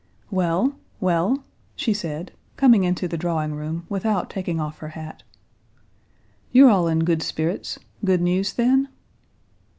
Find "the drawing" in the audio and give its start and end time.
3.07-3.53